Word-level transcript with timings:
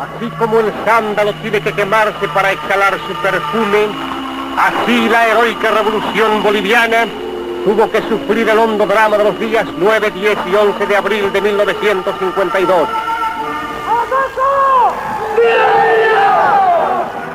Así 0.00 0.30
como 0.38 0.60
el 0.60 0.72
sándalo 0.86 1.34
tiene 1.42 1.60
que 1.60 1.74
quemarse 1.74 2.26
para 2.28 2.52
exhalar 2.52 2.94
su 3.06 3.12
perfume, 3.20 3.88
así 4.56 5.08
la 5.10 5.28
heroica 5.28 5.70
revolución 5.70 6.42
boliviana 6.42 7.06
tuvo 7.66 7.90
que 7.90 8.00
sufrir 8.08 8.48
el 8.48 8.58
hondo 8.58 8.86
drama 8.86 9.18
de 9.18 9.24
los 9.24 9.38
días 9.38 9.66
9, 9.78 10.10
10 10.10 10.38
y 10.50 10.54
11 10.54 10.86
de 10.86 10.96
abril 10.96 11.30
de 11.30 11.40
1952. 11.42 12.88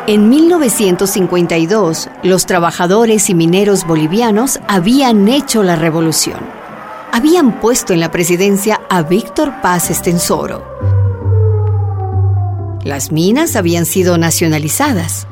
En 0.07 0.29
1952, 0.29 2.09
los 2.23 2.45
trabajadores 2.47 3.29
y 3.29 3.36
mineros 3.36 3.86
bolivianos 3.86 4.59
habían 4.68 5.27
hecho 5.27 5.61
la 5.61 5.75
revolución. 5.75 6.39
Habían 7.11 7.59
puesto 7.59 7.93
en 7.93 8.00
la 8.00 8.09
presidencia 8.09 8.82
a 8.89 9.04
Víctor 9.04 9.61
Paz 9.61 9.91
Estensoro. 9.91 10.95
Las 12.86 13.11
minas 13.11 13.55
habían 13.55 13.88
sido 13.88 14.20
nacionalizadas, 14.20 15.26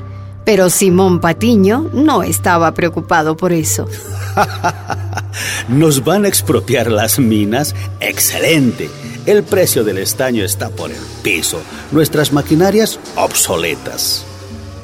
pero 0.44 0.72
Simón 0.72 1.20
Patiño 1.20 1.88
no 1.94 2.24
estaba 2.24 2.74
preocupado 2.74 3.38
por 3.38 3.54
eso. 3.54 3.88
¿Nos 5.68 6.04
van 6.04 6.26
a 6.26 6.30
expropiar 6.30 6.92
las 6.92 7.20
minas? 7.20 7.76
¡Excelente! 8.00 8.90
El 9.28 9.44
precio 9.44 9.84
del 9.84 10.00
estaño 10.00 10.44
está 10.44 10.70
por 10.70 10.90
el 10.90 10.98
piso. 11.22 11.62
Nuestras 11.92 12.34
maquinarias 12.34 13.00
obsoletas. 13.16 14.26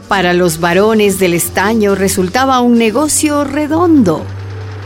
Para 0.07 0.33
los 0.33 0.59
varones 0.59 1.17
del 1.17 1.33
estaño 1.33 1.95
resultaba 1.95 2.61
un 2.61 2.77
negocio 2.77 3.45
redondo. 3.45 4.23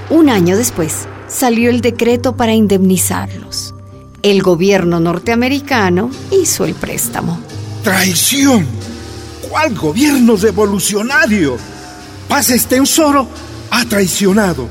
Un 0.10 0.30
año 0.30 0.56
después 0.56 1.06
salió 1.28 1.70
el 1.70 1.82
decreto 1.82 2.38
para 2.38 2.54
indemnizarlos. 2.54 3.76
El 4.22 4.42
gobierno 4.42 5.02
norteamericano 5.02 6.10
hizo 6.32 6.64
el 6.64 6.76
préstamo. 6.76 7.40
¡Traición! 7.84 8.66
¿Cuál 9.50 9.76
gobierno 9.76 10.38
revolucionario? 10.38 11.58
Paz 12.30 12.50
Estensoro 12.50 13.28
ha 13.70 13.84
traicionado. 13.86 14.70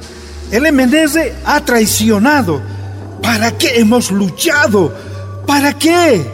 El 0.50 0.72
MNR 0.72 1.32
ha 1.44 1.60
traicionado. 1.64 2.62
¿Para 3.22 3.56
qué 3.58 3.80
hemos 3.80 4.10
luchado? 4.10 4.94
¿Para 5.46 5.78
qué? 5.78 6.24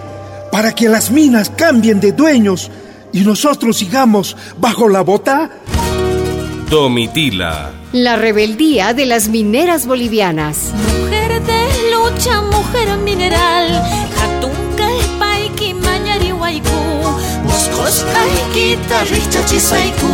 ¿Para 0.53 0.73
que 0.75 0.89
las 0.89 1.11
minas 1.11 1.51
cambien 1.51 1.99
de 1.99 2.13
dueños 2.13 2.71
y 3.13 3.21
nosotros 3.21 3.77
sigamos 3.77 4.37
bajo 4.59 4.89
la 4.89 5.01
bota? 5.01 5.51
Domitila. 6.71 7.73
La 7.93 8.17
rebeldía 8.17 8.95
de 8.95 9.07
las 9.07 9.29
mineras 9.29 9.87
bolivianas. 9.87 10.73
Mujer 11.01 11.43
de 11.43 11.67
lucha, 11.93 12.41
mujer 12.43 12.97
mineral. 12.99 13.83
Moscosca 18.29 18.55
guitarrista 18.55 19.45
chisaiku. 19.47 20.07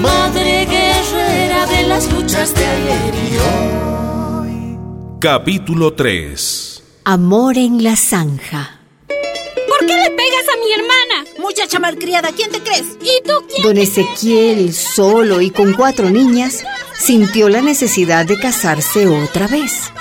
Madre 0.00 0.66
guerrera 0.66 1.66
de 1.66 1.82
las 1.84 2.12
luchas 2.12 2.54
de 2.54 2.66
ayer 2.66 3.14
y 3.14 3.36
hoy. 3.36 4.78
Capítulo 5.20 5.94
3. 5.94 6.82
Amor 7.04 7.56
en 7.56 7.82
la 7.82 7.96
zanja. 7.96 8.80
¿Por 9.08 9.86
qué 9.86 9.94
le 9.94 10.10
pegas 10.10 10.46
a 10.52 10.58
mi 10.58 10.72
hermana? 10.72 11.30
Muchacha 11.38 11.78
malcriada, 11.78 12.30
¿quién 12.32 12.50
te 12.50 12.60
crees? 12.60 12.98
¿Y 13.00 13.22
tú 13.26 13.32
quién? 13.48 13.62
Don 13.62 13.76
Ezequiel, 13.78 14.74
solo 14.74 15.40
y 15.40 15.50
con 15.50 15.72
cuatro 15.72 16.10
niñas, 16.10 16.64
sintió 16.98 17.48
la 17.48 17.62
necesidad 17.62 18.26
de 18.26 18.38
casarse 18.38 19.06
otra 19.06 19.46
vez. 19.46 19.92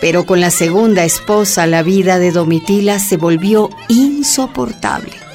Pero 0.00 0.24
con 0.24 0.40
la 0.40 0.50
segunda 0.50 1.04
esposa 1.04 1.66
la 1.66 1.82
vida 1.82 2.18
de 2.18 2.30
Domitila 2.30 2.98
se 2.98 3.16
volvió 3.16 3.68
insoportable. 3.88 5.27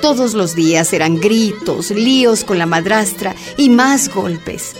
Todos 0.00 0.34
los 0.34 0.54
días 0.54 0.92
eran 0.92 1.20
gritos, 1.20 1.90
líos 1.90 2.44
con 2.44 2.58
la 2.58 2.66
madrastra 2.66 3.34
y 3.56 3.68
más 3.68 4.08
golpes. 4.08 4.74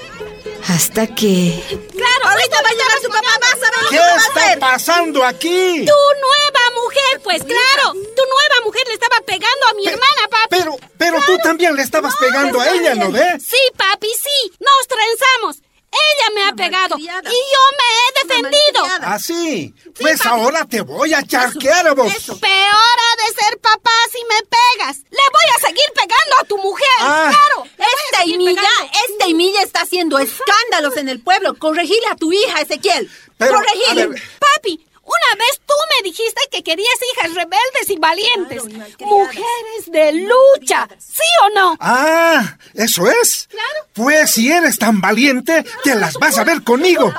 Hasta 0.69 1.07
que... 1.07 1.63
Claro, 1.69 2.25
ahorita 2.25 2.63
va 2.63 2.69
a 2.69 2.73
llegar 2.73 3.01
su 3.03 3.09
papá, 3.09 3.39
vas 3.41 3.55
a 3.55 3.71
ver 3.71 3.83
lo 3.83 3.89
¿Qué 3.91 3.97
que 3.97 4.03
va 4.03 4.15
a 4.15 4.53
está 4.53 4.61
pasando 4.61 5.25
aquí? 5.25 5.85
Tu 5.85 5.93
nueva 6.21 6.83
mujer, 6.83 7.21
pues 7.23 7.43
claro. 7.43 7.93
Tu 7.93 8.23
nueva 8.23 8.65
mujer 8.65 8.83
le 8.89 8.95
estaba 8.95 9.21
pegando 9.27 9.67
a 9.71 9.75
mi 9.75 9.87
hermana, 9.87 10.29
papi. 10.31 10.49
Pero, 10.51 10.77
pero 10.97 11.19
tú 11.27 11.39
también 11.43 11.75
le 11.75 11.83
estabas 11.83 12.15
pegando 12.17 12.61
a 12.61 12.69
ella, 12.71 12.95
¿no 12.95 13.11
ves? 13.11 13.43
Sí, 13.47 13.59
papi, 13.77 14.09
sí. 14.09 14.53
Nos 14.59 14.87
trenzamos. 14.89 15.70
Ella 15.93 16.35
me 16.35 16.45
ha 16.45 16.53
pegado 16.53 16.97
y 16.99 17.07
yo 17.07 17.13
me 17.25 17.89
he 17.99 18.27
defendido. 18.27 18.85
Así. 19.03 19.75
Pues 20.01 20.25
ahora 20.25 20.65
te 20.65 20.83
voy 20.83 21.13
a 21.15 21.23
charquear 21.23 21.89
a 21.89 21.95
vos. 21.95 22.13
Peor 22.41 22.97
ha 23.01 23.17
de 23.17 23.43
ser 23.43 23.59
papá 23.59 23.91
si 24.13 24.19
me 24.25 24.41
pegas. 24.43 24.99
Le 25.11 25.19
voy 25.33 25.57
a 25.57 25.67
seguir 25.67 25.85
pegando 25.95 26.37
a 26.41 26.45
tu 26.45 26.59
mujer. 26.59 26.87
Ah. 27.01 27.31
Claro. 27.31 27.69
Esta 27.73 28.25
pegando. 28.25 28.91
esta 29.09 29.29
Imilla 29.29 29.63
está 29.63 29.81
haciendo 29.83 30.19
escándalos 30.19 30.97
en 30.97 31.09
el 31.09 31.21
pueblo. 31.21 31.59
Corregile 31.59 32.07
a 32.11 32.17
tu 32.17 32.33
hija, 32.33 32.61
Ezequiel. 32.61 33.11
Pero, 33.37 33.55
Corregile. 33.55 34.07
ver, 34.07 34.23
Papi, 34.39 34.87
una 35.11 35.45
vez 35.45 35.61
tú 35.67 35.75
me 35.95 36.09
dijiste 36.09 36.41
que 36.51 36.63
querías 36.63 36.89
hijas 37.13 37.35
rebeldes 37.35 37.89
y 37.89 37.97
valientes. 37.97 38.65
Mujeres 39.01 39.87
de 39.87 40.13
lucha. 40.13 40.89
¿Sí 40.99 41.23
o 41.45 41.55
no? 41.55 41.77
Ah, 41.81 42.57
¿eso 42.75 43.11
es? 43.11 43.49
Claro. 43.51 43.89
Pues 43.93 44.33
si 44.33 44.51
eres 44.51 44.79
tan 44.79 45.01
valiente, 45.01 45.65
te 45.83 45.95
las 45.95 46.15
vas 46.15 46.39
a 46.39 46.45
ver 46.45 46.63
conmigo. 46.63 47.13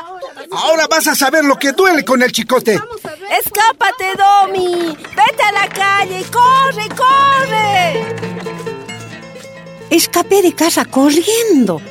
Ahora 0.51 0.87
vas 0.87 1.07
a 1.07 1.15
saber 1.15 1.43
lo 1.43 1.57
que 1.57 1.73
duele 1.73 2.03
con 2.05 2.21
el 2.21 2.31
chicote. 2.31 2.79
Escápate, 3.43 4.13
Domi. 4.17 4.95
Vete 4.95 5.43
a 5.43 5.51
la 5.51 5.69
calle. 5.69 6.23
Corre, 6.31 6.87
corre. 6.89 8.15
Escapé 9.89 10.41
de 10.41 10.53
casa 10.53 10.85
corriendo. 10.85 11.81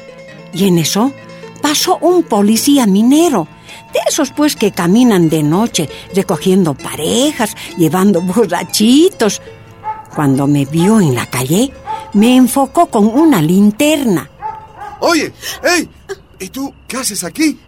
Y 0.53 0.69
en 0.69 0.79
eso 0.79 1.13
pasó 1.61 1.99
un 1.99 2.23
policía 2.23 2.87
minero. 2.87 3.47
De 3.93 4.01
esos 4.09 4.31
pues 4.31 4.57
que 4.57 4.73
caminan 4.73 5.29
de 5.29 5.43
noche, 5.43 5.89
recogiendo 6.15 6.75
parejas, 6.75 7.57
llevando 7.77 8.21
borrachitos. 8.23 9.41
Cuando 10.15 10.47
me 10.47 10.65
vio 10.65 11.01
en 11.01 11.15
la 11.15 11.27
calle, 11.27 11.73
me 12.15 12.37
enfocó 12.37 12.87
con 12.87 13.07
una 13.07 13.41
linterna. 13.41 14.29
Oye, 15.01 15.33
hey, 15.63 15.89
¿y 16.39 16.49
tú 16.49 16.75
qué 16.87 16.97
haces 16.99 17.25
aquí? 17.25 17.59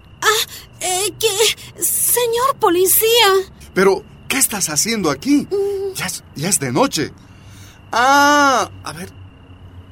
Eh, 0.80 1.14
que... 1.18 1.82
Señor 1.82 2.56
policía. 2.58 3.28
Pero, 3.74 4.04
¿qué 4.28 4.38
estás 4.38 4.68
haciendo 4.68 5.10
aquí? 5.10 5.46
Ya 5.94 6.06
es, 6.06 6.24
ya 6.34 6.48
es 6.48 6.58
de 6.58 6.72
noche. 6.72 7.12
Ah, 7.92 8.70
a 8.84 8.92
ver, 8.92 9.10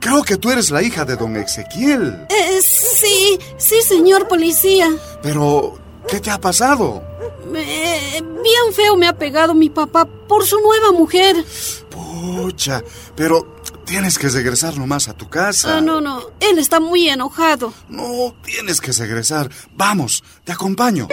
creo 0.01 0.23
que 0.23 0.37
tú 0.37 0.51
eres 0.51 0.71
la 0.71 0.83
hija 0.83 1.05
de 1.05 1.17
don 1.17 1.37
Ezequiel. 1.37 2.27
Eh, 2.29 2.61
sí, 2.63 3.39
sí, 3.57 3.77
señor 3.83 4.29
policía. 4.29 4.89
Pero, 5.23 5.79
¿qué 6.11 6.21
te 6.21 6.31
ha 6.31 6.41
pasado? 6.41 7.03
Bien 7.53 8.73
feo 8.75 8.97
me 8.97 9.09
ha 9.09 9.17
pegado 9.17 9.55
mi 9.55 9.71
papá 9.71 10.05
por 10.05 10.47
su 10.47 10.59
nueva 10.61 10.93
mujer. 10.93 11.45
Pucha, 11.91 12.83
pero 13.17 13.63
tienes 13.85 14.19
que 14.19 14.29
regresar 14.29 14.77
nomás 14.77 15.09
a 15.09 15.15
tu 15.15 15.29
casa. 15.29 15.79
Ah, 15.79 15.81
no, 15.81 16.01
no. 16.01 16.23
Él 16.41 16.59
está 16.59 16.81
muy 16.81 17.09
enojado. 17.09 17.73
No, 17.89 18.35
tienes 18.45 18.81
que 18.81 18.93
regresar. 18.93 19.51
Vamos, 19.75 20.23
te 20.45 20.53
acompaño. 20.53 21.09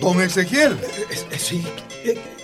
Don 0.00 0.20
Ezequiel. 0.20 0.78
Sí. 1.38 1.64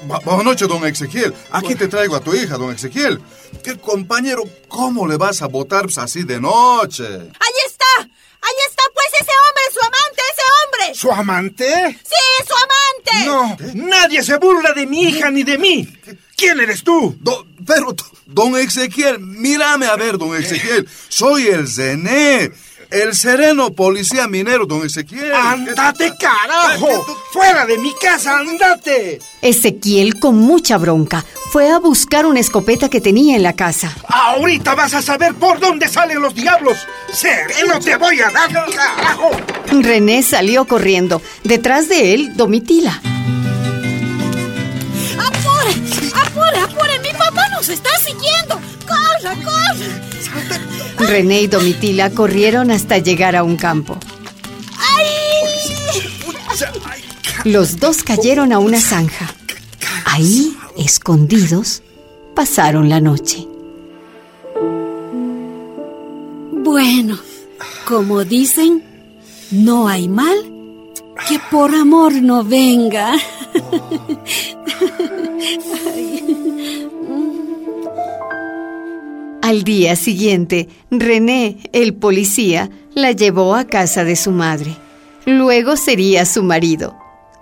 Bu- 0.07 0.21
Buenas 0.25 0.45
noches, 0.45 0.69
don 0.69 0.85
Ezequiel. 0.87 1.35
Aquí 1.51 1.75
te 1.75 1.89
traigo 1.89 2.17
a 2.17 2.21
tu 2.21 2.35
hija, 2.35 2.57
don 2.57 2.73
Ezequiel. 2.75 3.21
¿Qué 3.65 3.77
compañero, 3.79 4.45
cómo 4.69 5.07
le 5.07 5.17
vas 5.17 5.43
a 5.43 5.47
votar 5.47 5.87
así 5.97 6.23
de 6.23 6.41
noche? 6.41 7.05
Ahí 7.07 7.57
está. 7.67 7.85
Ahí 8.41 8.55
está, 8.69 8.83
pues, 8.95 9.07
ese 9.21 9.33
hombre, 9.45 9.63
su 9.73 9.81
amante, 9.81 10.23
ese 10.33 10.43
hombre. 10.55 10.95
¿Su 10.95 11.13
amante? 11.13 12.01
Sí, 12.05 12.47
su 12.47 12.55
amante. 12.55 13.27
No, 13.75 13.85
nadie 13.87 14.23
se 14.23 14.37
burla 14.39 14.73
de 14.73 14.87
mi 14.87 15.03
hija 15.05 15.31
ni 15.31 15.43
de 15.43 15.59
mí. 15.59 15.89
¿Quién 16.37 16.61
eres 16.61 16.85
tú? 16.85 17.17
Do- 17.21 17.47
pero, 17.67 17.95
don 18.27 18.57
Ezequiel, 18.57 19.19
mírame 19.19 19.87
a 19.87 19.97
ver, 19.97 20.17
don 20.19 20.37
Ezequiel. 20.37 20.89
Soy 21.09 21.49
el 21.49 21.67
Zené, 21.69 22.53
el 22.91 23.15
sereno 23.15 23.71
policía 23.71 24.27
minero, 24.29 24.67
don 24.67 24.85
Ezequiel. 24.87 25.33
¡Ándate, 25.33 26.13
carajo! 26.19 27.07
¡Fuera 27.33 27.67
de 27.67 27.79
mi 27.79 27.93
casa, 27.95 28.39
ándate! 28.39 29.21
Ezequiel, 29.43 30.19
con 30.19 30.37
mucha 30.37 30.79
bronca, 30.79 31.25
fue 31.53 31.71
a 31.71 31.79
buscar 31.79 32.27
una 32.27 32.41
escopeta 32.41 32.89
que 32.89 33.01
tenía 33.01 33.37
en 33.37 33.43
la 33.43 33.55
casa. 33.55 33.95
Ahorita 34.09 34.75
vas 34.75 34.95
a 34.95 35.03
saber 35.03 35.35
por 35.35 35.61
dónde 35.61 35.89
salen 35.89 36.21
los 36.21 36.35
diablos. 36.35 36.79
Sereno 37.13 37.79
te 37.81 37.97
voy 37.97 38.21
a 38.21 38.31
dar, 38.31 38.51
carajo. 38.53 39.31
René 39.71 40.23
salió 40.23 40.67
corriendo. 40.67 41.21
Detrás 41.45 41.89
de 41.89 42.15
él, 42.15 42.37
Domitila. 42.37 43.01
¡Apure! 45.19 45.73
¡Apure, 46.15 46.59
apure! 46.61 46.99
¡Mi 47.01 47.13
papá 47.13 47.49
nos 47.51 47.69
está 47.69 47.91
siguiendo! 47.99 48.61
René 50.99 51.43
y 51.43 51.47
Domitila 51.47 52.11
corrieron 52.11 52.71
hasta 52.71 52.99
llegar 52.99 53.37
a 53.37 53.43
un 53.43 53.57
campo. 53.57 53.99
Los 57.45 57.79
dos 57.79 58.03
cayeron 58.03 58.53
a 58.53 58.59
una 58.59 58.81
zanja. 58.81 59.33
Ahí, 60.05 60.57
escondidos, 60.77 61.83
pasaron 62.35 62.89
la 62.89 63.01
noche. 63.01 63.47
Bueno, 66.53 67.19
como 67.87 68.25
dicen, 68.25 68.83
no 69.51 69.89
hay 69.89 70.09
mal 70.09 70.37
que 71.29 71.39
por 71.51 71.75
amor 71.75 72.15
no 72.15 72.45
venga. 72.45 73.15
Al 79.49 79.65
día 79.65 79.97
siguiente, 79.97 80.69
René, 80.91 81.57
el 81.73 81.95
policía, 81.95 82.69
la 82.95 83.13
llevó 83.13 83.55
a 83.55 83.65
casa 83.65 84.05
de 84.05 84.15
su 84.15 84.31
madre. 84.31 84.77
Luego 85.25 85.79
sería 85.79 86.27
su 86.27 86.43
marido. 86.43 86.95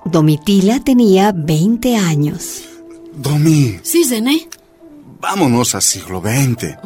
Domitila 0.04 0.78
tenía 0.84 1.32
20 1.34 1.96
años. 1.96 2.62
Domi, 3.12 3.80
Sí, 3.82 4.04
Zené. 4.04 4.48
vámonos 5.20 5.74
a 5.74 5.80
siglo 5.80 6.20
XX. 6.20 6.76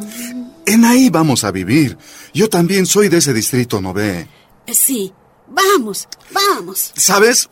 En 0.65 0.85
ahí 0.85 1.11
vamos 1.11 1.43
a 1.43 1.51
vivir. 1.51 1.99
Yo 2.33 2.49
también 2.49 2.87
soy 2.87 3.07
de 3.07 3.17
ese 3.17 3.31
distrito, 3.31 3.79
¿no 3.79 3.93
ve? 3.93 4.27
Sí. 4.73 5.13
Vamos, 5.49 6.07
vamos. 6.33 6.93
¿Sabes? 6.95 7.47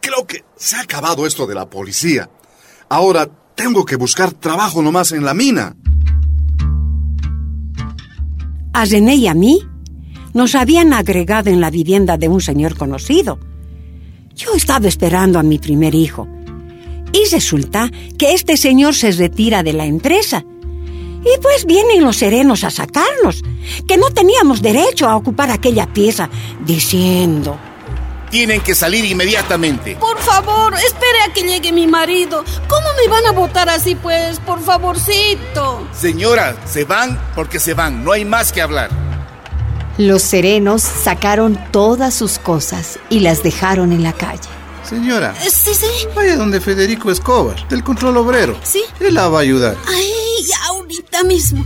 Creo 0.00 0.26
que 0.26 0.44
se 0.56 0.76
ha 0.76 0.80
acabado 0.80 1.26
esto 1.26 1.46
de 1.46 1.56
la 1.56 1.68
policía. 1.68 2.30
Ahora 2.88 3.28
tengo 3.54 3.84
que 3.84 3.96
buscar 3.96 4.32
trabajo 4.32 4.80
nomás 4.80 5.12
en 5.12 5.26
la 5.26 5.34
mina. 5.34 5.76
A 8.72 8.84
René 8.86 9.16
y 9.16 9.26
a 9.26 9.34
mí 9.34 9.60
nos 10.32 10.54
habían 10.54 10.92
agregado 10.92 11.50
en 11.50 11.60
la 11.60 11.70
vivienda 11.70 12.16
de 12.16 12.28
un 12.28 12.40
señor 12.40 12.76
conocido. 12.76 13.38
Yo 14.34 14.54
estaba 14.54 14.88
esperando 14.88 15.38
a 15.38 15.42
mi 15.42 15.58
primer 15.58 15.94
hijo. 15.94 16.26
Y 17.12 17.28
resulta 17.30 17.90
que 18.16 18.32
este 18.32 18.56
señor 18.56 18.94
se 18.94 19.10
retira 19.12 19.62
de 19.62 19.74
la 19.74 19.84
empresa. 19.84 20.44
Y 21.20 21.40
pues 21.40 21.66
vienen 21.66 22.02
los 22.02 22.16
serenos 22.16 22.64
a 22.64 22.70
sacarnos, 22.70 23.42
que 23.86 23.98
no 23.98 24.10
teníamos 24.10 24.62
derecho 24.62 25.08
a 25.08 25.16
ocupar 25.16 25.50
aquella 25.50 25.92
pieza, 25.92 26.30
diciendo... 26.64 27.58
Tienen 28.32 28.62
que 28.62 28.74
salir 28.74 29.04
inmediatamente. 29.04 29.94
Por 30.00 30.18
favor, 30.18 30.72
espere 30.74 31.20
a 31.28 31.32
que 31.34 31.42
llegue 31.42 31.70
mi 31.70 31.86
marido. 31.86 32.42
¿Cómo 32.66 32.86
me 32.96 33.06
van 33.06 33.26
a 33.26 33.32
votar 33.32 33.68
así, 33.68 33.94
pues? 33.94 34.40
Por 34.40 34.58
favorcito. 34.62 35.86
Señora, 35.92 36.56
se 36.64 36.84
van 36.84 37.20
porque 37.34 37.60
se 37.60 37.74
van. 37.74 38.02
No 38.02 38.10
hay 38.12 38.24
más 38.24 38.50
que 38.50 38.62
hablar. 38.62 38.88
Los 39.98 40.22
serenos 40.22 40.80
sacaron 40.80 41.60
todas 41.72 42.14
sus 42.14 42.38
cosas 42.38 42.98
y 43.10 43.20
las 43.20 43.42
dejaron 43.42 43.92
en 43.92 44.02
la 44.02 44.14
calle. 44.14 44.48
Señora, 44.82 45.34
Eh, 45.44 45.50
Sí, 45.50 45.74
sí. 45.74 45.86
vaya 46.16 46.36
donde 46.36 46.58
Federico 46.62 47.10
Escobar, 47.10 47.68
del 47.68 47.84
control 47.84 48.16
obrero. 48.16 48.58
Sí. 48.62 48.82
Él 48.98 49.12
la 49.14 49.28
va 49.28 49.40
a 49.40 49.42
ayudar. 49.42 49.76
Ay, 49.86 50.46
ahorita 50.70 51.22
mismo. 51.24 51.62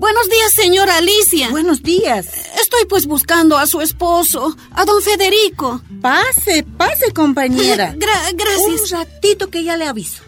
Buenos 0.00 0.28
días, 0.28 0.52
señora 0.52 0.96
Alicia. 0.96 1.50
Buenos 1.50 1.82
días. 1.82 2.26
Estoy 2.60 2.86
pues 2.88 3.06
buscando 3.06 3.56
a 3.58 3.66
su 3.66 3.80
esposo, 3.80 4.56
a 4.72 4.84
don 4.84 5.00
Federico. 5.02 5.80
Pase, 6.00 6.64
pase, 6.76 7.12
compañera. 7.12 7.94
Gra- 7.98 8.34
gracias. 8.34 8.90
Un 8.92 8.98
ratito 8.98 9.48
que 9.50 9.62
ya 9.62 9.76
le 9.76 9.86
aviso. 9.86 10.22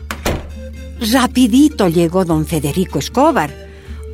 Rapidito 1.13 1.89
llegó 1.89 2.25
don 2.25 2.47
Federico 2.47 2.99
Escobar. 2.99 3.53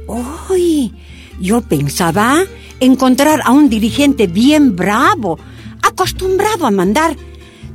¡Uy! 0.06 0.94
Yo 1.40 1.60
pensaba 1.60 2.44
encontrar 2.80 3.42
a 3.44 3.50
un 3.52 3.68
dirigente 3.68 4.26
bien 4.26 4.74
bravo, 4.74 5.38
acostumbrado 5.82 6.66
a 6.66 6.70
mandar. 6.70 7.16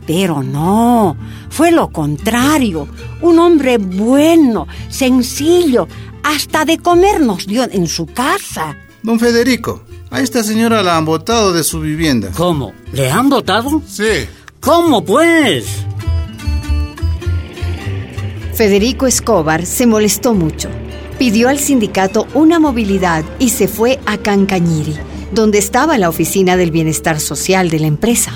Pero 0.07 0.41
no, 0.43 1.15
fue 1.49 1.71
lo 1.71 1.89
contrario. 1.89 2.87
Un 3.21 3.39
hombre 3.39 3.77
bueno, 3.77 4.67
sencillo, 4.89 5.87
hasta 6.23 6.65
de 6.65 6.77
comer 6.77 7.21
nos 7.21 7.45
dio 7.45 7.63
en 7.71 7.87
su 7.87 8.05
casa. 8.07 8.75
Don 9.03 9.19
Federico, 9.19 9.83
a 10.09 10.21
esta 10.21 10.43
señora 10.43 10.81
la 10.81 10.97
han 10.97 11.05
botado 11.05 11.53
de 11.53 11.63
su 11.63 11.81
vivienda. 11.81 12.29
¿Cómo? 12.35 12.73
¿Le 12.93 13.11
han 13.11 13.29
votado? 13.29 13.81
Sí. 13.87 14.27
¿Cómo 14.59 15.03
pues? 15.03 15.65
Federico 18.55 19.07
Escobar 19.07 19.65
se 19.65 19.85
molestó 19.85 20.33
mucho. 20.33 20.69
Pidió 21.19 21.49
al 21.49 21.59
sindicato 21.59 22.27
una 22.33 22.59
movilidad 22.59 23.25
y 23.39 23.49
se 23.49 23.67
fue 23.67 23.99
a 24.05 24.17
Cancañiri, 24.17 24.95
donde 25.31 25.57
estaba 25.57 25.97
la 25.97 26.09
oficina 26.09 26.55
del 26.55 26.71
bienestar 26.71 27.19
social 27.19 27.69
de 27.69 27.79
la 27.79 27.87
empresa. 27.87 28.31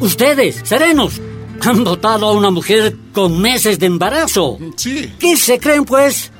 Ustedes, 0.00 0.60
serenos, 0.64 1.20
han 1.62 1.84
votado 1.84 2.26
a 2.26 2.32
una 2.32 2.50
mujer 2.50 2.96
con 3.12 3.40
meses 3.40 3.78
de 3.78 3.86
embarazo. 3.86 4.58
Sí. 4.76 5.12
¿Qué 5.18 5.36
se 5.36 5.58
creen, 5.58 5.84
pues? 5.84 6.30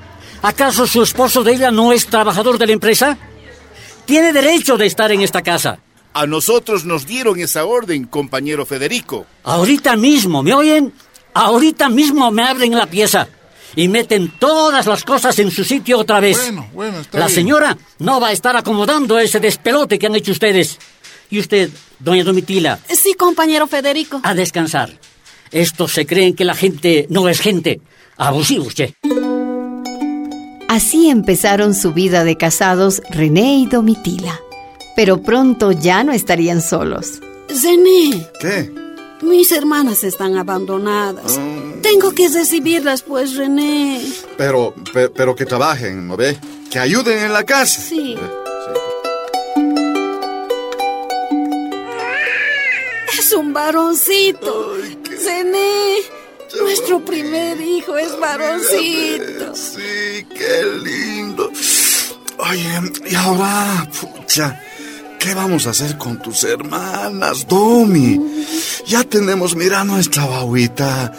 ¿Acaso 0.47 0.87
su 0.87 1.03
esposo 1.03 1.43
de 1.43 1.55
ella 1.55 1.73
no 1.73 1.91
es 1.91 2.07
trabajador 2.07 2.57
de 2.57 2.67
la 2.67 2.73
empresa? 2.73 3.19
Tiene 4.05 4.33
derecho 4.33 4.77
de 4.77 4.87
estar 4.87 5.11
en 5.11 5.21
esta 5.23 5.43
casa. 5.43 5.81
A 6.15 6.25
nosotros 6.25 6.85
nos 6.85 7.05
dieron 7.05 7.41
esa 7.41 7.65
orden, 7.65 8.05
compañero 8.05 8.65
Federico. 8.65 9.27
Ahorita 9.43 9.97
mismo, 9.97 10.45
¿me 10.45 10.55
oyen? 10.55 10.93
Ahorita 11.35 11.89
mismo 11.89 12.31
me 12.31 12.45
abren 12.45 12.77
la 12.77 12.87
pieza 12.87 13.27
y 13.75 13.89
meten 13.89 14.31
todas 14.39 14.87
las 14.87 15.03
cosas 15.03 15.37
en 15.41 15.51
su 15.51 15.65
sitio 15.65 15.99
otra 15.99 16.21
vez. 16.21 16.39
Bueno, 16.39 16.69
bueno, 16.73 17.01
está 17.01 17.19
la 17.19 17.27
bien. 17.27 17.35
señora 17.35 17.77
no 17.99 18.21
va 18.21 18.29
a 18.29 18.33
estar 18.33 18.57
acomodando 18.57 19.19
ese 19.19 19.41
despelote 19.41 19.99
que 19.99 20.07
han 20.07 20.15
hecho 20.15 20.31
ustedes. 20.31 20.79
Y 21.29 21.41
usted, 21.41 21.71
doña 21.99 22.23
Domitila, 22.23 22.79
Sí, 22.89 23.15
compañero 23.15 23.67
Federico. 23.67 24.21
a 24.23 24.33
descansar. 24.33 24.93
Estos 25.51 25.91
se 25.91 26.07
creen 26.07 26.37
que 26.37 26.45
la 26.45 26.55
gente 26.55 27.09
no 27.11 27.29
es 27.29 27.41
gente. 27.41 27.81
Abusivos, 28.17 28.77
che. 28.77 28.95
Así 30.69 31.09
empezaron 31.11 31.75
su 31.75 31.93
vida 31.93 32.25
de 32.25 32.37
casados 32.37 33.01
René 33.11 33.59
y 33.59 33.67
Domitila. 33.67 34.41
Pero 34.97 35.23
pronto 35.23 35.73
ya 35.73 36.03
no 36.05 36.13
estarían 36.13 36.61
solos. 36.63 37.21
Zené, 37.53 38.27
¿Qué? 38.41 38.73
mis 39.23 39.53
hermanas 39.53 40.03
están 40.05 40.37
abandonadas. 40.37 41.39
Tengo 41.83 42.13
que 42.13 42.29
recibirlas, 42.29 43.03
pues, 43.03 43.37
René. 43.37 44.01
Pero, 44.37 44.75
pe- 44.93 45.09
pero 45.11 45.35
que 45.35 45.47
trabajen, 45.47 46.09
¿no 46.09 46.17
ve? 46.17 46.37
Que 46.71 46.79
ayuden 46.79 47.25
en 47.25 47.33
la 47.33 47.45
casa. 47.45 47.81
Sí. 47.81 48.17
Eh, 48.19 48.43
Es 53.19 53.33
un 53.33 53.53
varoncito. 53.53 54.75
Zené, 55.19 55.97
nuestro 56.67 57.05
primer 57.05 57.61
hijo 57.61 57.97
es 57.97 58.19
varoncito. 58.19 59.55
Sí, 59.55 60.27
qué 60.35 60.65
lindo. 60.83 61.51
Oye, 62.39 62.93
y 63.09 63.15
ahora, 63.15 63.89
pucha, 64.01 64.61
¿qué 65.19 65.33
vamos 65.35 65.67
a 65.67 65.71
hacer 65.71 65.97
con 65.97 66.21
tus 66.21 66.43
hermanas, 66.43 67.47
Domi? 67.47 68.21
Ya 68.85 69.05
tenemos, 69.05 69.55
mira, 69.55 69.85
nuestra 69.85 70.27
bauita. 70.27 71.13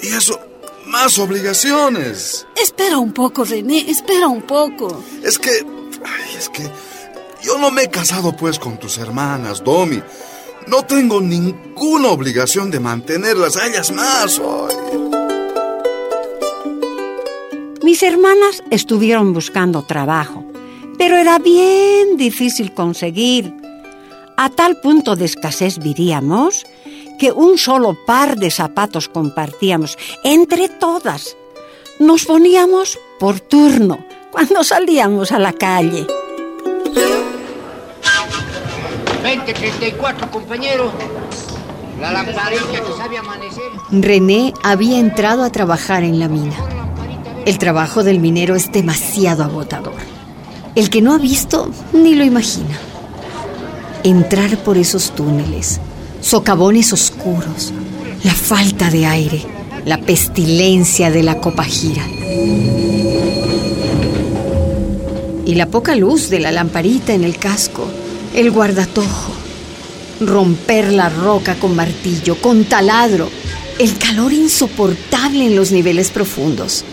Y 0.00 0.08
eso, 0.08 0.40
más 0.86 1.18
obligaciones. 1.18 2.46
Espera 2.56 2.96
un 2.96 3.12
poco, 3.12 3.44
René, 3.44 3.90
espera 3.90 4.28
un 4.28 4.42
poco. 4.42 5.04
Es 5.22 5.38
que, 5.38 5.50
ay, 5.50 6.36
es 6.38 6.48
que 6.48 6.62
yo 7.42 7.58
no 7.58 7.70
me 7.70 7.82
he 7.82 7.90
casado 7.90 8.34
pues 8.34 8.58
con 8.58 8.78
tus 8.78 8.96
hermanas, 8.96 9.62
Domi. 9.62 10.02
No 10.66 10.84
tengo 10.84 11.20
ninguna 11.20 12.08
obligación 12.08 12.72
de 12.72 12.80
mantenerlas 12.80 13.56
a 13.56 13.66
ellas 13.66 13.92
más 13.92 14.40
hoy. 14.40 14.74
Mis 17.84 18.02
hermanas 18.02 18.64
estuvieron 18.70 19.32
buscando 19.32 19.84
trabajo, 19.84 20.44
pero 20.98 21.16
era 21.16 21.38
bien 21.38 22.16
difícil 22.16 22.74
conseguir. 22.74 23.54
A 24.36 24.50
tal 24.50 24.80
punto 24.80 25.14
de 25.14 25.26
escasez 25.26 25.78
vivíamos 25.78 26.66
que 27.20 27.30
un 27.30 27.58
solo 27.58 27.96
par 28.04 28.36
de 28.36 28.50
zapatos 28.50 29.08
compartíamos 29.08 29.96
entre 30.24 30.68
todas. 30.68 31.36
Nos 32.00 32.24
poníamos 32.24 32.98
por 33.20 33.38
turno 33.38 34.04
cuando 34.32 34.64
salíamos 34.64 35.30
a 35.30 35.38
la 35.38 35.52
calle. 35.52 36.06
2034, 39.34 40.30
compañero. 40.30 40.92
La 42.00 42.12
lamparilla 42.12 42.80
que 42.84 42.92
sabe 42.96 43.18
amanecer. 43.18 43.64
René 43.90 44.54
había 44.62 44.98
entrado 45.00 45.42
a 45.42 45.50
trabajar 45.50 46.04
en 46.04 46.20
la 46.20 46.28
mina. 46.28 46.54
El 47.44 47.58
trabajo 47.58 48.04
del 48.04 48.20
minero 48.20 48.54
es 48.54 48.70
demasiado 48.70 49.42
agotador. 49.42 49.94
El 50.76 50.90
que 50.90 51.02
no 51.02 51.12
ha 51.12 51.18
visto 51.18 51.70
ni 51.92 52.14
lo 52.14 52.24
imagina. 52.24 52.78
Entrar 54.04 54.58
por 54.58 54.78
esos 54.78 55.10
túneles, 55.10 55.80
socavones 56.20 56.92
oscuros, 56.92 57.72
la 58.22 58.34
falta 58.34 58.90
de 58.90 59.06
aire, 59.06 59.42
la 59.84 59.98
pestilencia 59.98 61.10
de 61.10 61.22
la 61.24 61.40
copajira. 61.40 62.06
Y 65.44 65.54
la 65.54 65.66
poca 65.66 65.96
luz 65.96 66.28
de 66.28 66.38
la 66.40 66.52
lamparita 66.52 67.14
en 67.14 67.24
el 67.24 67.38
casco, 67.38 67.88
el 68.36 68.50
guardatojo, 68.50 69.32
romper 70.20 70.92
la 70.92 71.08
roca 71.08 71.54
con 71.54 71.74
martillo, 71.74 72.38
con 72.38 72.66
taladro, 72.66 73.30
el 73.78 73.96
calor 73.96 74.30
insoportable 74.30 75.46
en 75.46 75.56
los 75.56 75.72
niveles 75.72 76.10
profundos. 76.10 76.84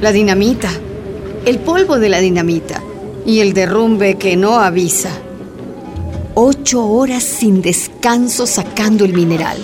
La 0.00 0.12
dinamita, 0.12 0.70
el 1.44 1.58
polvo 1.58 1.98
de 1.98 2.08
la 2.08 2.20
dinamita 2.20 2.82
y 3.26 3.40
el 3.40 3.52
derrumbe 3.52 4.14
que 4.14 4.34
no 4.34 4.60
avisa. 4.60 5.10
Ocho 6.32 6.86
horas 6.86 7.22
sin 7.22 7.60
descanso 7.60 8.46
sacando 8.46 9.04
el 9.04 9.12
mineral. 9.12 9.58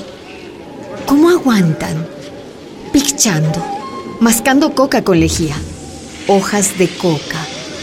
¿Cómo 1.07 1.31
aguantan? 1.31 2.07
Pichando, 2.93 3.65
mascando 4.21 4.75
coca 4.75 5.03
con 5.03 5.19
lejía. 5.19 5.57
Hojas 6.29 6.77
de 6.77 6.87
coca 6.89 7.40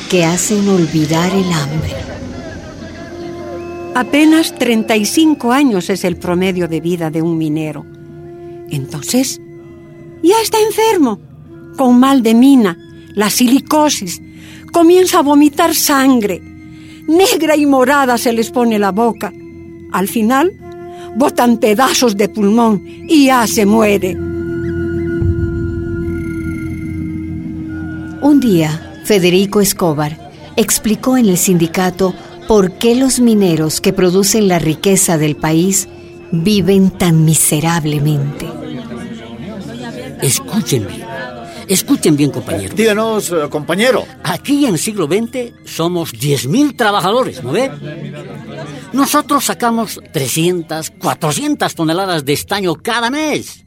que 0.09 0.23
hacen 0.25 0.67
olvidar 0.69 1.33
el 1.33 1.51
hambre. 1.51 1.95
Apenas 3.93 4.53
35 4.55 5.51
años 5.51 5.89
es 5.89 6.03
el 6.03 6.17
promedio 6.17 6.67
de 6.67 6.79
vida 6.79 7.09
de 7.09 7.21
un 7.21 7.37
minero. 7.37 7.85
Entonces, 8.69 9.41
ya 10.23 10.39
está 10.41 10.57
enfermo, 10.59 11.19
con 11.77 11.99
mal 11.99 12.21
de 12.21 12.33
mina, 12.33 12.77
la 13.15 13.29
silicosis. 13.29 14.21
Comienza 14.71 15.19
a 15.19 15.23
vomitar 15.23 15.73
sangre. 15.73 16.41
Negra 17.07 17.55
y 17.55 17.65
morada 17.65 18.17
se 18.17 18.33
les 18.33 18.51
pone 18.51 18.77
la 18.79 18.91
boca. 18.91 19.33
Al 19.91 20.07
final, 20.07 20.53
botan 21.15 21.57
pedazos 21.57 22.15
de 22.15 22.29
pulmón 22.29 22.83
y 22.85 23.25
ya 23.25 23.47
se 23.47 23.65
muere. 23.65 24.15
Un 28.21 28.39
día, 28.39 28.86
Federico 29.07 29.61
Escobar 29.61 30.31
explicó 30.57 31.15
en 31.15 31.29
el 31.29 31.37
sindicato 31.37 32.13
por 32.45 32.73
qué 32.73 32.93
los 32.93 33.21
mineros 33.21 33.79
que 33.79 33.93
producen 33.93 34.49
la 34.49 34.59
riqueza 34.59 35.17
del 35.17 35.37
país 35.37 35.87
viven 36.33 36.89
tan 36.89 37.23
miserablemente. 37.23 38.45
Escuchen 40.21 40.87
bien. 40.87 41.07
Escuchen 41.69 42.17
bien, 42.17 42.31
compañero. 42.31 42.75
Díganos, 42.75 43.31
eh, 43.31 43.47
compañero. 43.49 44.03
Aquí 44.25 44.65
en 44.65 44.77
siglo 44.77 45.05
XX 45.05 45.53
somos 45.63 46.13
10.000 46.13 46.75
trabajadores, 46.75 47.41
¿no 47.41 47.53
ve? 47.53 47.71
Nosotros 48.91 49.45
sacamos 49.45 50.01
300, 50.11 50.91
400 50.99 51.75
toneladas 51.75 52.25
de 52.25 52.33
estaño 52.33 52.75
cada 52.75 53.09
mes. 53.09 53.63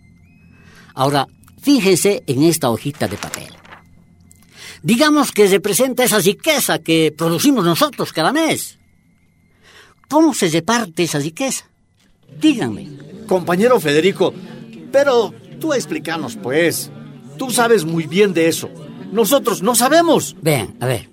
Ahora, 0.95 1.27
fíjense 1.63 2.25
en 2.27 2.43
esta 2.43 2.69
hojita 2.69 3.09
de 3.09 3.17
papel. 3.17 3.60
Digamos 4.83 5.33
que 5.33 5.47
representa 5.47 6.05
esa 6.05 6.19
riqueza 6.19 6.79
que 6.79 7.13
producimos 7.17 7.65
nosotros 7.65 8.13
cada 8.13 8.33
mes. 8.33 8.79
¿Cómo 10.09 10.35
se 10.35 10.49
reparte 10.49 11.03
esa 11.05 11.19
riqueza? 11.19 11.67
Díganme. 12.41 12.89
Compañero 13.27 13.79
Federico, 13.79 14.33
pero 14.91 15.33
tú 15.61 15.73
explícanos, 15.73 16.37
pues. 16.37 16.91
Tú 17.39 17.51
sabes 17.51 17.85
muy 17.85 18.07
bien 18.07 18.35
de 18.35 18.49
eso. 18.49 18.71
Nosotros 19.13 19.63
no 19.63 19.75
sabemos. 19.75 20.37
Vean, 20.43 20.77
a 20.81 20.87
ver. 20.87 21.09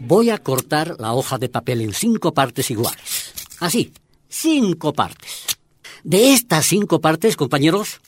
Voy 0.00 0.30
a 0.30 0.38
cortar 0.38 0.96
la 0.98 1.12
hoja 1.12 1.38
de 1.38 1.48
papel 1.48 1.80
en 1.82 1.92
cinco 1.92 2.32
partes 2.32 2.70
iguales. 2.70 3.32
Así, 3.60 3.92
cinco 4.28 4.92
partes. 4.92 5.46
De 6.04 6.32
estas 6.32 6.66
cinco 6.66 7.00
partes, 7.00 7.36
compañeros, 7.36 8.00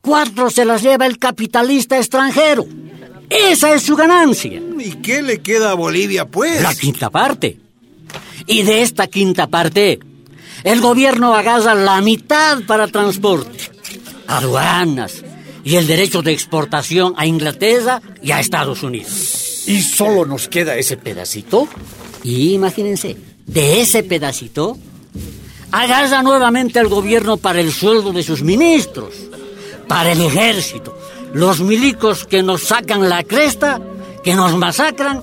cuatro 0.00 0.50
se 0.50 0.64
las 0.64 0.82
lleva 0.82 1.06
el 1.06 1.18
capitalista 1.18 1.98
extranjero. 1.98 2.66
Esa 3.30 3.74
es 3.74 3.82
su 3.82 3.96
ganancia. 3.96 4.60
¿Y 4.78 4.90
qué 4.96 5.22
le 5.22 5.40
queda 5.40 5.70
a 5.70 5.74
Bolivia, 5.74 6.26
pues? 6.26 6.60
La 6.60 6.74
quinta 6.74 7.10
parte. 7.10 7.58
Y 8.46 8.62
de 8.62 8.82
esta 8.82 9.06
quinta 9.06 9.46
parte, 9.46 10.00
el 10.64 10.80
gobierno 10.80 11.34
agarra 11.34 11.74
la 11.74 12.00
mitad 12.00 12.62
para 12.66 12.88
transporte, 12.88 13.70
aduanas 14.26 15.22
y 15.62 15.76
el 15.76 15.86
derecho 15.86 16.22
de 16.22 16.32
exportación 16.32 17.14
a 17.16 17.26
Inglaterra 17.26 18.02
y 18.22 18.32
a 18.32 18.40
Estados 18.40 18.82
Unidos. 18.82 19.64
¿Y 19.66 19.80
solo 19.82 20.26
nos 20.26 20.48
queda 20.48 20.76
ese 20.76 20.96
pedacito? 20.96 21.68
Y 22.24 22.54
imagínense, 22.54 23.16
de 23.46 23.80
ese 23.80 24.02
pedacito, 24.02 24.76
agarra 25.70 26.22
nuevamente 26.22 26.78
al 26.78 26.88
gobierno 26.88 27.36
para 27.36 27.60
el 27.60 27.72
sueldo 27.72 28.12
de 28.12 28.22
sus 28.22 28.42
ministros, 28.42 29.14
para 29.86 30.12
el 30.12 30.20
ejército, 30.20 30.96
los 31.32 31.60
milicos 31.60 32.26
que 32.26 32.42
nos 32.42 32.64
sacan 32.64 33.08
la 33.08 33.24
cresta, 33.24 33.80
que 34.22 34.34
nos 34.34 34.56
masacran, 34.56 35.22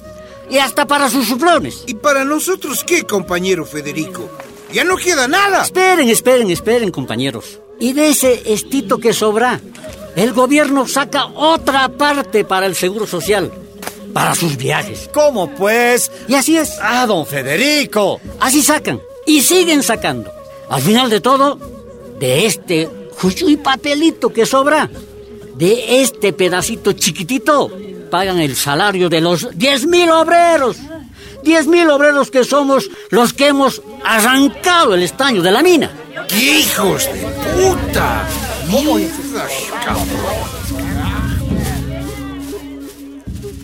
y 0.49 0.57
hasta 0.57 0.87
para 0.87 1.09
sus 1.09 1.27
suplones. 1.27 1.83
¿Y 1.87 1.95
para 1.95 2.23
nosotros 2.23 2.83
qué, 2.83 3.03
compañero 3.03 3.65
Federico? 3.65 4.29
Ya 4.71 4.83
no 4.83 4.97
queda 4.97 5.27
nada. 5.27 5.63
Esperen, 5.63 6.09
esperen, 6.09 6.49
esperen, 6.51 6.91
compañeros. 6.91 7.59
Y 7.79 7.93
de 7.93 8.09
ese 8.09 8.53
estito 8.53 8.97
que 8.97 9.13
sobra, 9.13 9.59
el 10.15 10.33
gobierno 10.33 10.87
saca 10.87 11.27
otra 11.27 11.89
parte 11.89 12.43
para 12.43 12.65
el 12.65 12.75
seguro 12.75 13.05
social, 13.05 13.51
para 14.13 14.35
sus 14.35 14.57
viajes. 14.57 15.09
¿Cómo 15.13 15.49
pues? 15.55 16.11
Y 16.27 16.35
así 16.35 16.57
es. 16.57 16.77
Ah, 16.81 17.05
don 17.05 17.25
Federico. 17.25 18.19
Así 18.39 18.61
sacan. 18.61 19.01
Y 19.25 19.41
siguen 19.41 19.83
sacando. 19.83 20.31
Al 20.69 20.81
final 20.81 21.09
de 21.09 21.21
todo, 21.21 21.59
de 22.19 22.45
este 22.45 22.89
y 23.47 23.57
papelito 23.57 24.31
que 24.31 24.45
sobra, 24.45 24.89
de 25.57 26.01
este 26.01 26.33
pedacito 26.33 26.93
chiquitito, 26.93 27.71
pagan 28.09 28.39
el 28.39 28.55
salario 28.55 29.09
de 29.09 29.21
los 29.21 29.49
10.000 29.51 30.11
obreros. 30.11 30.77
10.000 31.43 31.91
obreros 31.91 32.31
que 32.31 32.43
somos 32.43 32.89
los 33.09 33.33
que 33.33 33.47
hemos 33.47 33.81
arrancado 34.03 34.95
el 34.95 35.03
estaño 35.03 35.41
de 35.41 35.51
la 35.51 35.63
mina. 35.63 35.91
¡Qué 36.27 36.59
hijos 36.59 37.05
de 37.05 37.21
puta! 37.55 38.27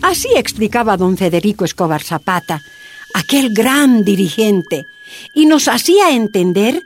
Así 0.00 0.28
explicaba 0.36 0.96
don 0.96 1.16
Federico 1.16 1.64
Escobar 1.64 2.02
Zapata, 2.02 2.62
aquel 3.12 3.52
gran 3.52 4.04
dirigente, 4.04 4.86
y 5.34 5.44
nos 5.44 5.68
hacía 5.68 6.10
entender 6.10 6.84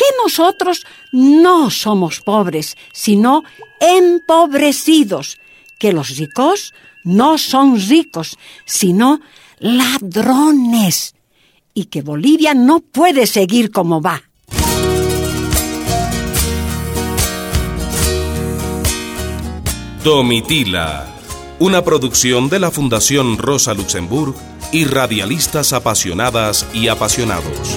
que 0.00 0.06
nosotros 0.24 0.86
no 1.12 1.68
somos 1.70 2.22
pobres, 2.22 2.78
sino 2.90 3.42
empobrecidos, 3.80 5.38
que 5.78 5.92
los 5.92 6.16
ricos 6.16 6.72
no 7.04 7.36
son 7.36 7.78
ricos, 7.78 8.38
sino 8.64 9.20
ladrones, 9.58 11.14
y 11.74 11.84
que 11.86 12.00
Bolivia 12.00 12.54
no 12.54 12.80
puede 12.80 13.26
seguir 13.26 13.70
como 13.70 14.00
va. 14.00 14.22
Domitila, 20.02 21.14
una 21.58 21.84
producción 21.84 22.48
de 22.48 22.58
la 22.58 22.70
Fundación 22.70 23.36
Rosa 23.36 23.74
Luxemburg 23.74 24.34
y 24.72 24.86
radialistas 24.86 25.74
apasionadas 25.74 26.66
y 26.72 26.88
apasionados. 26.88 27.76